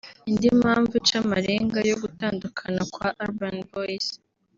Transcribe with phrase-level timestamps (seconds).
[0.29, 4.07] Indi mpamvu ica amarenga yo gutandukana kwa Urban Boys